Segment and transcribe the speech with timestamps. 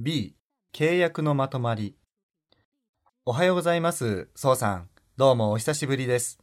[0.00, 0.36] B、
[0.72, 1.96] 契約のまとまり。
[3.24, 4.88] おはようございます、そうさん。
[5.16, 6.38] どうもお久しぶりです。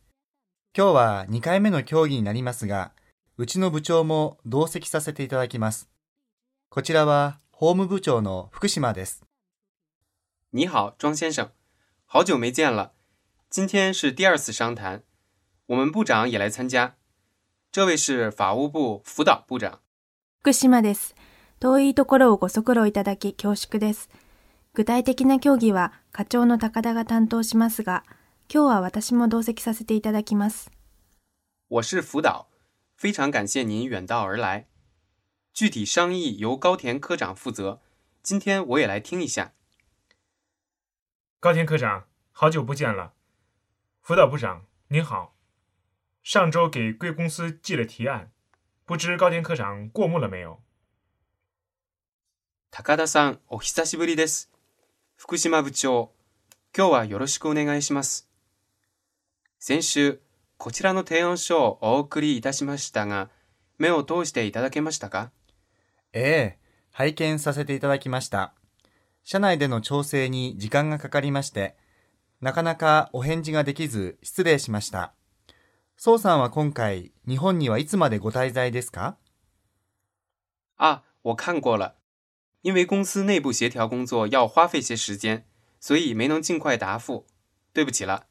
[0.78, 2.92] 今日は2回目の競技になりますが、
[3.38, 5.88] うちの部長も同席させていただきます。
[6.68, 9.24] こちらは法務部長の福島です。
[10.52, 11.52] 你好，庄先生，
[12.06, 12.92] 好久没见了。
[13.50, 15.04] 今天是第二次商谈，
[15.68, 16.98] 我们部长也来参加。
[17.72, 19.80] 这位是法务部辅导部长。
[20.44, 21.16] 福島です。
[21.60, 24.10] 遠いところをご足労いただき恐縮です。
[24.74, 28.04] 具体的な協議は課長の高田が担当しますが、
[28.54, 30.70] 今日は私も同席させていただきます。
[31.70, 32.48] 我是辅导，
[32.98, 34.68] 非常感谢您远道而来。
[35.54, 37.80] 具体商议由高田科长负责，
[38.22, 39.54] 今天我也来听一下。
[41.40, 43.14] 高田科长，好久不见了。
[44.02, 45.34] 辅导部长您好，
[46.22, 48.32] 上周给贵公司寄了提案，
[48.84, 50.62] 不知高田科长过目了没有？
[52.78, 54.52] 高田さん、お久しぶりです。
[55.16, 56.12] 福島部長、
[56.78, 58.28] 今日はよろしくお願いします。
[59.60, 60.20] 先週、
[60.58, 63.30] こちらの提案書をお送りいたしましたが、
[63.78, 65.32] 目を通していただけましたか？
[66.12, 66.60] ええ、
[66.92, 68.54] 拝見させていただきました。
[69.24, 71.78] 社内での調整に時間がかかりまして、
[72.42, 75.14] なかなかお返事ができず失礼しました。
[75.96, 79.16] 宋さんは今回、日本にはいつまでご滞在ですか？
[80.76, 81.94] あ、我看过了。
[82.66, 85.48] 因为公司内部协调工作要花费些时间，
[85.80, 87.28] 所以没能尽快答复，
[87.72, 88.26] 对不起了。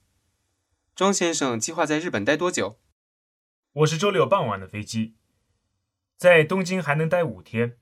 [0.96, 2.80] 庄先生计划在日本待多久？
[3.74, 5.14] 我是周六傍晚的飞机，
[6.16, 7.78] 在东京还能待五天，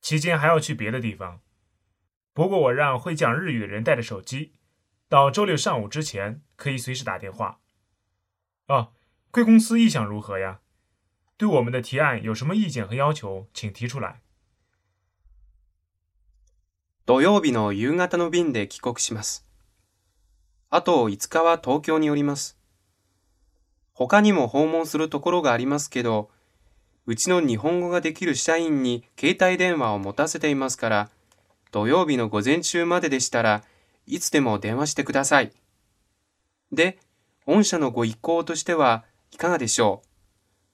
[0.00, 1.40] 期间还要去别的地方。
[2.32, 4.54] 不过我让会讲日语的人带着手机，
[5.08, 7.60] 到周六上午之前可以随时打电话。
[8.68, 8.92] 哦，
[9.32, 10.60] 贵公司意向如何呀？
[11.36, 14.22] 对我们的提案有什么意见和要求，请提出来。
[17.06, 19.46] 土曜日の夕方の便で帰国します。
[20.70, 22.58] あと5日は東京におります。
[23.92, 26.30] 他にも訪問するところがありますけど、
[27.06, 31.10] うちの日本語ができる社員に携帯電話を持たせていますから、
[31.70, 33.62] 土曜日の午前中まででしたら
[34.08, 35.52] いつでも電話してください。
[36.72, 36.98] で、
[37.46, 40.08] 御社のご意向としてはいかがでしょう？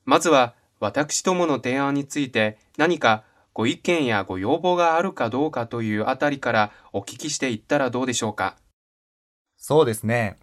[0.07, 3.23] まずは私どもの提案について何か
[3.55, 8.57] ご意見やご要望があるかどうかというあたりからお聞きしていったらどうでしょうか。
[9.57, 10.39] そうですね。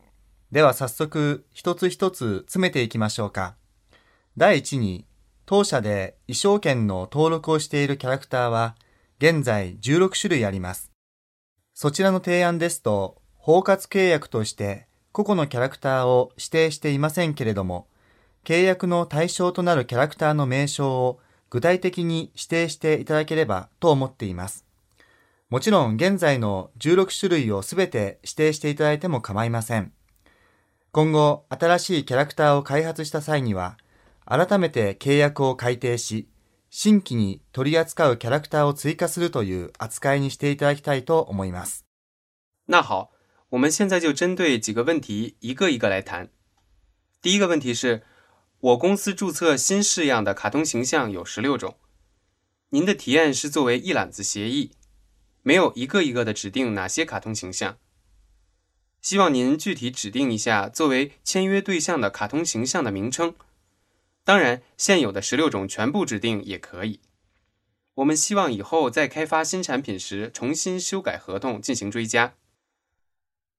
[0.51, 3.55] では早速一つ一つ詰めていきましょうか。
[4.37, 5.05] 第一に、
[5.45, 8.75] 当社で衣装権の登録をしているキャラクターは
[9.17, 10.91] 現在16種類あります。
[11.73, 17.87] そちらの提案ですと、包括契約として個々のキャラクターを指定していませんけれども、
[18.43, 21.19] 契約の対象となるキャラクターの名称を
[21.49, 24.65] 具体的に指定していただければと思っています。
[25.49, 29.91] もちろん現在の16種類をすべて指定していただいても構いません。
[30.91, 33.77] 今後新しいキャラクターを開発した際には、
[34.25, 36.27] 改めて契約を改定し、
[36.69, 41.85] 新規に取り扱うキャラクターを追加するという扱いにしていただきたいと思います。
[42.67, 43.09] 那好，
[43.49, 46.29] 我们现在就针对几个问题一个一个来谈。
[47.23, 48.03] 第一个问题是，
[48.61, 51.77] 我公司注册新式样的卡通形象有十六种，
[52.71, 54.71] 您的提案是作为一揽子协议，
[55.43, 57.77] 没有一个一个的指定哪些卡通形象。
[59.01, 63.33] 希望您具体指定一下作为签约对象的卡通形象的名称。
[64.25, 66.99] 当然，现有的十六种全部指定也可以。
[67.95, 72.35] 我们希望以后在开发新产品时重新修改合同进行追加。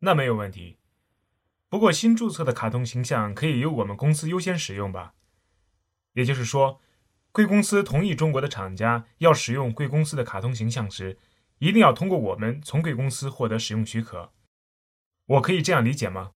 [0.01, 0.77] 那没有问题。
[1.70, 5.14] 不过，新注册的卡通形象可以由我们公司优先使用吧？
[6.14, 6.80] 也就是说，
[7.32, 11.18] 贵公司同意中国的厂家要使用贵公司的卡通形象时，
[11.58, 14.32] 一定要通过我们从贵公司获得使用许可。
[15.26, 16.32] 我可以这样理解吗？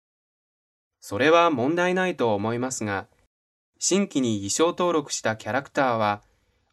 [0.99, 3.07] それは問題ないと思いますが、
[3.77, 6.21] 新規に衣装登録したキャラクターは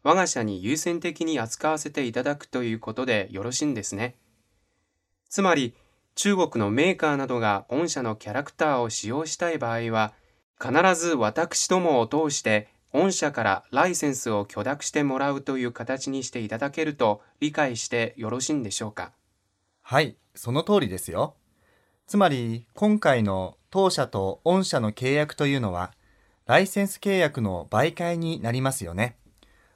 [0.03, 4.17] 我が社に優先的に扱わせていただくということでよろしいんですね。
[5.29, 5.73] つまり。
[6.14, 10.12] 中国のメーカーなどが御社のキャラクターを使用したい場合は、
[10.60, 19.12] 必ず私どもを通して御社からライセンスを許諾してもらうという形にしていただけると理解してよろしいんでしょうか？
[19.80, 21.34] はい、その通りですよ。
[22.06, 25.92] つまり、今回の当社と御社の契約というのは、
[26.46, 29.16] ライセンス契約の媒介になりますよね。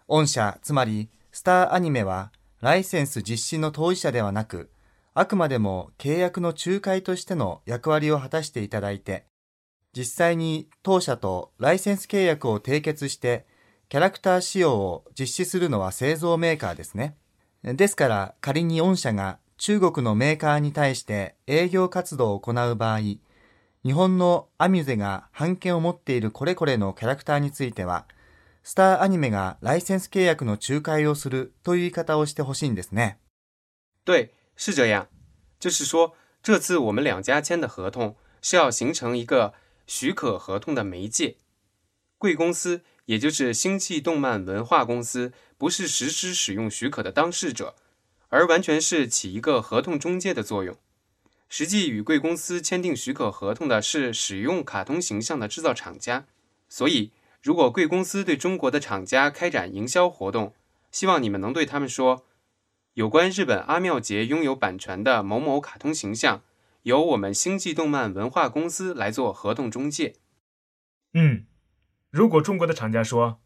[0.06, 2.31] 御社、つまり、スターアニメは、
[2.61, 4.69] ライセンス実施の当事者ではなく、
[5.18, 9.24] あくまでも契約の仲介としての役割を果たしていただいて、
[9.96, 13.46] 実際に当社とライセンス契約を締結して、
[13.88, 17.16] キャラクター仕様を実施するのは製造メーカーですね。
[17.62, 23.20] ですから仮に御社が中国のメーカーに対して営業活動を行う場合、日
[23.92, 28.04] 本のアミュゼが版権を持っているこれこれのキャラクターについては、
[28.62, 33.18] スターアニメがライセンス契約の仲介をするという言い方をしてほしいんですね。
[34.04, 35.08] 对，是这样。
[35.61, 39.55] 就是说，这次我们两家签的合同是要形成一个
[39.87, 41.37] 许可合同的媒介。
[42.19, 47.75] 贵公司，也就是星际动漫文化公司，不是实施使用许可的当事者。
[48.29, 50.76] 而完全是起一个合同中介的作用。
[51.49, 56.26] 实际与贵公司签订许可合同的是使用卡通形象的制造厂家。
[56.69, 60.52] 所以，如果贵公司对中国的厂家开展营销活动，
[60.91, 62.26] 希望你们能对他们说，
[62.95, 66.44] 有关日本阿妙节拥有版权的某某卡通形象，
[66.83, 70.15] 由我们星际动漫文化公司来做合同中介。
[71.13, 71.45] 嗯，
[72.09, 73.39] 如果中国的厂家说，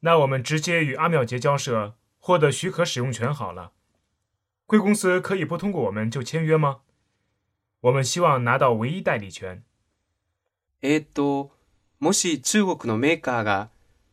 [0.00, 3.72] 那我们直接与阿妙节交涉，获得许可使用权好了。
[4.66, 6.80] 贵公司可以不通过我们就签约吗？
[7.80, 9.64] 我们希望拿到唯一代理权。
[10.80, 11.50] えっと、
[12.00, 13.70] もし中国のメーカーが、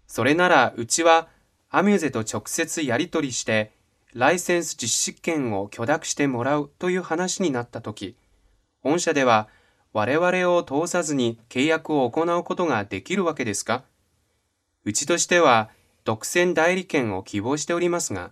[0.08, 1.28] それならうちは
[1.70, 3.72] アミューゼと直接やり取りして、
[4.15, 8.17] ライセンス実施権を許諾してもらうという話になったとき、
[8.85, 9.49] 御社では
[9.93, 13.83] 我々を通さずに契約を行うことができるわけですか？
[14.85, 15.71] うちとしては
[16.05, 18.31] 独占代理権を希望しておりますが。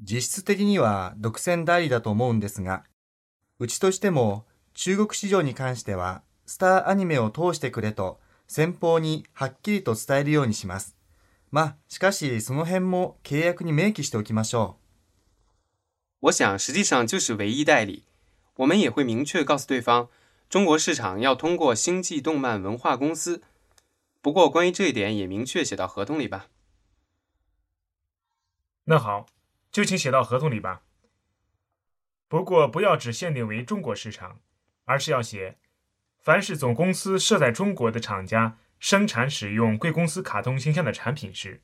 [0.00, 2.84] 実質的には独占代理だと思うんですが、
[3.58, 4.44] うちとしても
[4.74, 10.97] 中国市場に関してはスターアニメを通してくれと先方にはっきりと伝えるようにします。
[11.51, 14.77] まあ、しかしその辺も契約に明記しておきましょ
[16.21, 16.27] う。
[16.27, 18.05] 我想实际上就是唯一代理。
[18.55, 20.09] 我们也会明确告诉对方，
[20.49, 23.41] 中国市场要通过星际动漫文化公司。
[24.21, 26.47] 不过关于这一点也明确写到合同里吧。
[28.85, 29.27] 那好。
[29.71, 30.83] 就请写到合同里吧。
[32.27, 34.39] 不过不要只限定为中国市场，
[34.85, 35.57] 而是要写，
[36.19, 41.60] 凡是总公司设在中国的厂家 生产使用贵公司卡通形象的产品时。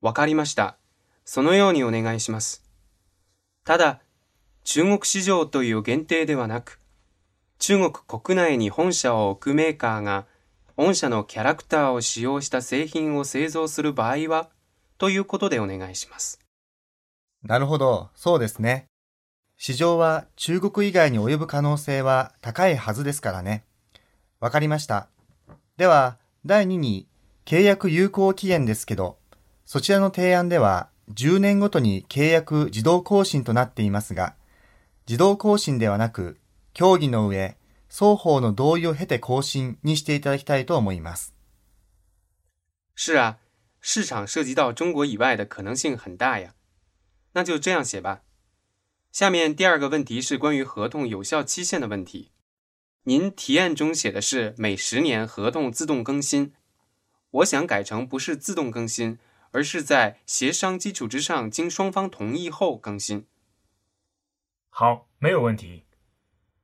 [0.00, 0.76] わかりました。
[1.24, 2.62] そのようにお願いします。
[3.64, 4.00] ただ、
[4.64, 6.80] 中国市場という限定ではなく、
[7.58, 10.26] 中国国内に本社を置くメーカーが、
[10.76, 14.50] 御社のキャラクターを使用した製品を製造する場合は、
[14.98, 16.40] ということでお願いします。
[17.42, 18.86] なるほど、そうですね。
[19.56, 23.64] 市場は中国以外に及ぶ可能性は高いはずですからね。
[24.44, 25.08] わかりました。
[25.78, 27.08] では、第2に、
[27.46, 29.16] 契約有効期限ですけど、
[29.64, 34.34] そちらの提案では10年ごとに契約自動更新となっていますが、
[35.08, 36.36] 自動更新ではなく、
[36.74, 37.56] 協議の上、
[37.88, 41.32] 双方の同意を経て更新にしていただきたいと思います。
[42.94, 43.36] 是啊。
[43.80, 46.52] 市场涉及到中国以外的可能性很大呀，
[47.32, 48.20] 那就这样写吧。
[49.10, 52.33] 下面第二个问题是关于合同有效期限的问题。
[53.06, 56.52] 您提案中写的是每十年合同自动更新，
[57.30, 59.18] 我想改成不是自动更新，
[59.50, 63.26] 而是在协商基础之上经双方同意后更新。
[64.70, 65.82] 好，没有问题。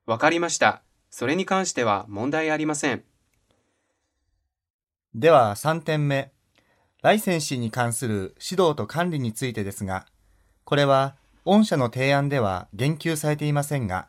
[0.07, 0.83] わかりました。
[1.11, 3.05] それに関しては問題ありません。
[5.15, 6.33] では3点目。
[7.03, 10.07] ライセンシーに関する指導と管理についてですが、
[10.65, 14.07] これは御社の提案では言及されていませんが、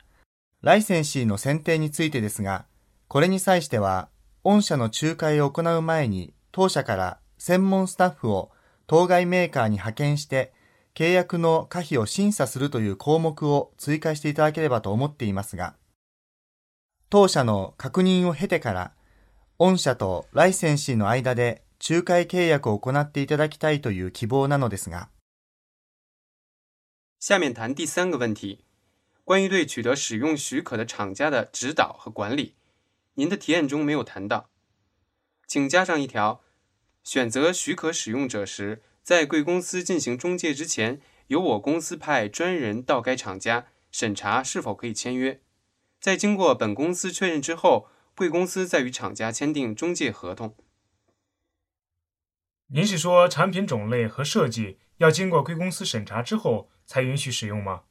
[0.61, 2.65] ライセンシーの選定についてですが、
[3.07, 4.09] これに際しては、
[4.43, 8.51] 御社の仲介を行う前に、当社から専門スタッフを
[8.85, 10.53] 当該メーカーに派遣して、
[10.93, 15.75] 契約の可否を審査するという項目を追加していただければと思っていますが、
[17.09, 18.93] 当社の確認を経てから、
[19.57, 25.09] 御社とライセンシーの間で仲介契約を行っていただきたいという希望なのですが。
[27.19, 28.59] 下面谈第三个问题，
[29.23, 32.55] 关于对取得使用许可的厂家的指导和管理，
[33.13, 34.49] 您的提案中没有谈到，
[35.47, 36.41] 请加上一条：
[37.03, 45.41] 选择许可使用者时，在贵公司进行中介之前，由我公司派专人到该厂家审查是否可以签约，
[45.99, 50.55] 在经过本公司确认之后，贵公司再与厂家签订中介合同。
[52.67, 57.83] 您是说产品种类和设计要经过贵公司审查之后才允许使用吗？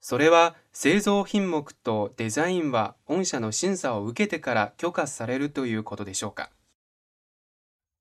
[0.00, 6.50] それは製造品目とデザインは御社の審査を受けてから許可されるということでしょうか。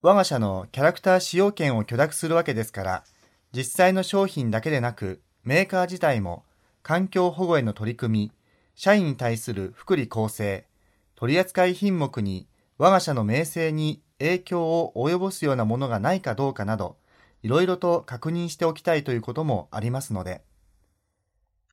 [0.02, 3.04] 我が社のキャラクター使用権を許諾するわけですから、
[3.52, 6.44] 実際の商品だけでなく、メーカー自体も
[6.84, 8.32] 環境保護への取り組み、
[8.76, 10.68] 社員に対する福利厚生、
[11.16, 12.48] 取扱品目に
[12.78, 16.98] 我が社の名声に影響を及ぼすようなものがないかどうかなど、
[17.42, 20.44] いろいろと確認しておきたいということもありますので、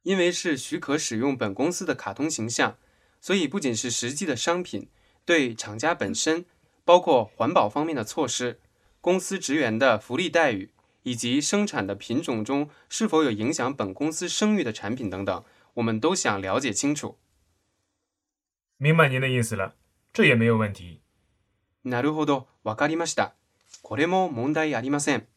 [0.04, 2.78] 因为是许可使用本公司的卡通形象，
[3.20, 4.90] 所以不仅是实际的商品，
[5.26, 6.46] 对厂家本身，
[6.86, 8.60] 包括环保方面的措施、
[9.02, 10.72] 公司职员的福利待遇，
[11.04, 15.44] 以及生产的品种中是否有影响本公司声誉的产品等等，
[15.76, 17.18] 我们都想了解清楚。
[18.78, 19.76] 明白您的意思了，
[20.14, 21.02] 这也没有问题。
[21.84, 23.34] なるほど、わかりました。
[23.82, 25.28] これも問題ありません。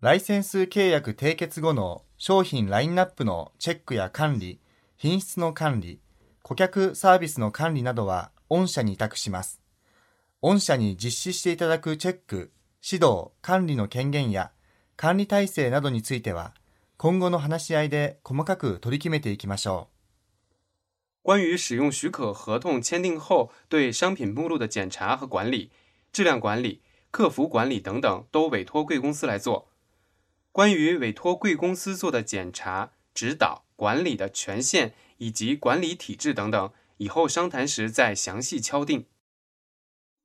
[0.00, 4.60] ライセンス契約締結後の商品ラインナップのチェックや管理、
[4.96, 5.98] 品質の管理、
[6.44, 9.60] 顧客サービスの管理などは御社に委託します。
[10.40, 14.52] 御社に実施していただくチェック、指導、管理の権限や
[14.94, 16.54] 管理体制などについては、
[16.96, 19.88] 今後の話し合いで細かく取り決めていきましょ
[21.24, 25.72] う关于使用许可合同签订后对商品目录的检查和管理、
[26.12, 29.66] 质量管理、客服管理等等，都委托贵公司来做。
[30.57, 39.05] 关于委托贵公司做的检查、指导、管理的权限以及管理体制等等，以后商谈时再详细敲定。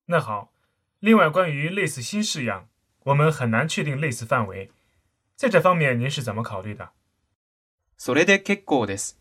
[0.06, 0.52] 那好，
[1.00, 2.68] 另外关于类似新式样，
[3.04, 4.70] 我们很难确定类似范围，
[5.37, 6.90] 在这方面您是怎么考虑的？
[7.99, 9.18] それで結構です。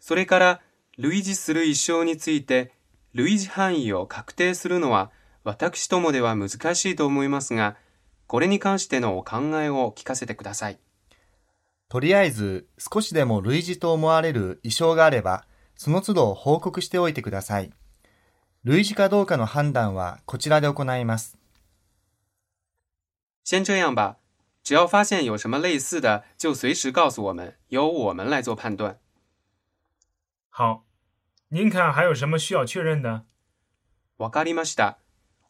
[0.00, 0.60] それから
[0.98, 2.72] 類似する衣装について
[3.14, 5.10] 類似範囲を確定するのは
[5.44, 7.76] 私どもでは難しいと思いますが、
[8.27, 10.73] これに関してのお考えを聞かせてください。
[10.73, 10.77] う。
[11.89, 17.71] とりあえず少しでも類似と思われる異常があれば、その都度報告しておいてください。
[18.63, 21.37] 類似かどうかの判断はこちらで行います。
[23.45, 24.17] 先这样吧，
[24.61, 28.99] 只要发现有什么类似的，就随时告诉我们，由我们来做判断。
[30.49, 30.83] 好，
[31.49, 33.23] 您看还有什么需要确认的？
[34.17, 34.97] わかりました。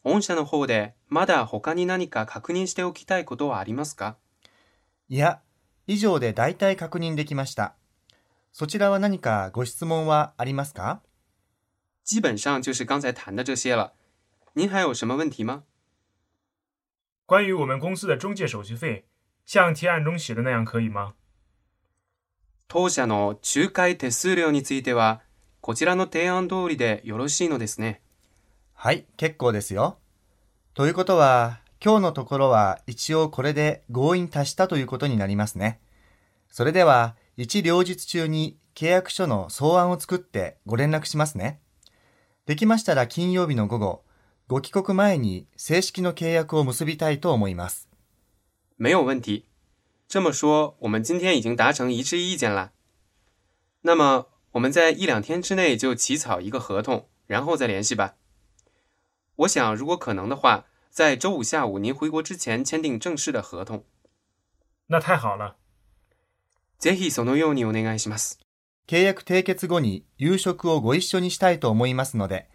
[0.08, 4.16] 御社の方でまだ他に何か確認しておきたいことはありますか？
[5.08, 5.40] いや、
[5.86, 7.74] 以上で大体確認できました。
[8.52, 11.00] そちらは何かご質問はありますか？
[12.04, 13.92] 基本上就是刚才谈的这些了。
[14.54, 15.64] 您还有什么问题吗？
[17.26, 19.04] 关于我们公司的中介手续费，
[19.44, 21.14] 像提案中写的那样可以吗？
[22.66, 25.20] 当社の仲介手数料については、
[25.60, 28.00] こちらの提案通りでよろしいのですね。
[28.80, 29.98] はい、結構ですよ。
[30.74, 35.80] ということは、今日のところは一応これで合意に達したということになりますね。
[36.48, 41.58] それでは、一両日中に契約書の草案を作ってご連絡しますね。
[42.46, 44.04] できましたら金曜日の午後、
[44.46, 47.88] ご帰国前に正式の契約を結びたいと思います。
[48.78, 49.46] 没有问题。
[50.08, 52.70] 这么说，我们今天已经达成一致意见了。
[53.82, 58.14] 那么，我们在一两天之内就起草一个合同，然后再联系吧。
[59.38, 63.84] 我想，如果可能的话，在周五下午您回国之前签订正式的合同。
[64.88, 65.56] 那太好了。
[66.80, 68.40] ぜひそのようにお願いします。
[68.88, 72.48] 契約締結後に夕食をご一緒にしたいと思いますので、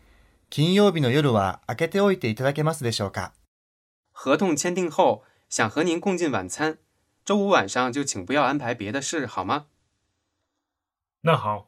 [0.49, 3.31] 金曜日の夜は開けておいていただけますでしょうか？
[4.13, 6.79] 合同签订后，想和您共进晚餐，
[7.23, 9.67] 周五晚上就请不要安排别的事，好吗？
[11.21, 11.67] 那好，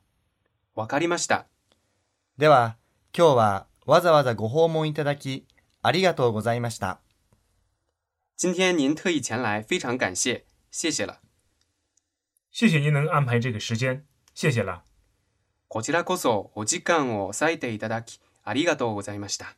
[0.73, 1.45] わかりました。
[2.37, 2.75] では、
[3.17, 5.45] 今日はわざわざご訪問いただき、
[5.81, 6.99] ありがとうございました。
[8.35, 11.19] 今天您特意前来，非常感谢，谢谢了。
[12.51, 14.83] 谢谢您能安排这个时间，谢谢了。
[15.67, 19.55] こちらこそお時間を割いていただき、ありがとうございました。